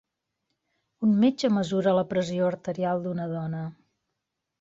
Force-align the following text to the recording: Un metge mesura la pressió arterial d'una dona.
Un 1.07 1.11
metge 1.23 1.51
mesura 1.57 1.93
la 1.97 2.05
pressió 2.13 2.47
arterial 2.53 3.05
d'una 3.05 3.29
dona. 3.35 3.61